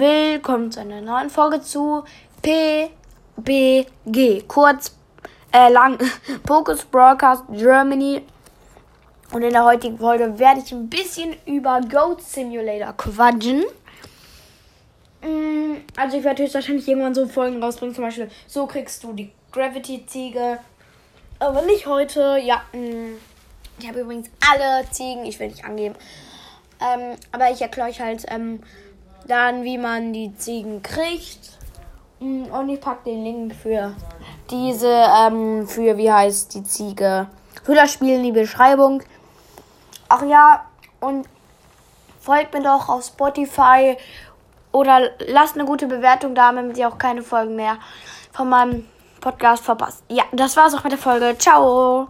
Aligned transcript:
Willkommen 0.00 0.72
zu 0.72 0.80
einer 0.80 1.02
neuen 1.02 1.28
Folge 1.28 1.60
zu 1.60 2.04
PBG, 2.40 2.88
kurz 4.48 4.96
äh, 5.52 5.70
lang 5.70 5.98
Focus 6.46 6.86
Broadcast 6.86 7.44
Germany. 7.50 8.22
Und 9.30 9.42
in 9.42 9.50
der 9.50 9.62
heutigen 9.62 9.98
Folge 9.98 10.38
werde 10.38 10.62
ich 10.64 10.72
ein 10.72 10.88
bisschen 10.88 11.36
über 11.44 11.82
Goat 11.82 12.22
Simulator 12.22 12.94
quatschen. 12.94 13.62
Mm, 15.20 15.82
Also 15.98 16.16
ich 16.16 16.24
werde 16.24 16.44
höchstwahrscheinlich 16.44 16.88
irgendwann 16.88 17.14
so 17.14 17.28
Folgen 17.28 17.62
rausbringen, 17.62 17.94
zum 17.94 18.04
Beispiel 18.04 18.30
so 18.46 18.66
kriegst 18.66 19.04
du 19.04 19.12
die 19.12 19.30
Gravity-Ziege. 19.52 20.60
Aber 21.40 21.60
nicht 21.66 21.86
heute. 21.86 22.38
Ja, 22.42 22.62
mm, 22.72 23.18
ich 23.78 23.86
habe 23.86 24.00
übrigens 24.00 24.30
alle 24.50 24.90
Ziegen, 24.92 25.26
ich 25.26 25.38
will 25.38 25.48
nicht 25.48 25.66
angeben. 25.66 25.94
Ähm, 26.80 27.16
aber 27.32 27.50
ich 27.50 27.60
erkläre 27.60 27.90
euch 27.90 28.00
halt 28.00 28.24
ähm, 28.28 28.60
dann, 29.26 29.64
wie 29.64 29.78
man 29.78 30.12
die 30.12 30.34
Ziegen 30.36 30.82
kriegt. 30.82 31.58
Mm, 32.20 32.44
Und 32.44 32.68
ich 32.68 32.80
packe 32.80 33.10
den 33.10 33.24
Link 33.24 33.54
für 33.54 33.92
diese, 34.50 34.88
ähm, 34.88 35.66
für 35.66 35.96
wie 35.96 36.12
heißt 36.12 36.54
die 36.54 36.64
Ziege, 36.64 37.28
für 37.62 37.74
das 37.74 37.92
Spiel 37.92 38.16
in 38.16 38.22
die 38.24 38.32
Beschreibung. 38.32 39.02
Ach 40.08 40.22
ja, 40.22 40.64
und 41.00 41.26
folgt 42.20 42.52
mir 42.52 42.62
doch 42.62 42.88
auf 42.88 43.04
Spotify 43.04 43.96
oder 44.72 45.10
lasst 45.26 45.54
eine 45.54 45.64
gute 45.64 45.86
Bewertung 45.86 46.34
da, 46.34 46.52
damit 46.52 46.76
ihr 46.78 46.88
auch 46.88 46.98
keine 46.98 47.22
Folgen 47.22 47.56
mehr 47.56 47.78
von 48.32 48.48
meinem 48.48 48.86
Podcast 49.20 49.64
verpasst. 49.64 50.02
Ja, 50.08 50.24
das 50.32 50.56
war's 50.56 50.74
auch 50.74 50.82
mit 50.82 50.92
der 50.92 50.98
Folge. 50.98 51.36
Ciao! 51.38 52.08